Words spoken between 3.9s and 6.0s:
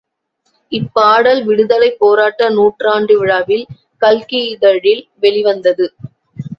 கல்கி இதழில் வெளிவந்தது.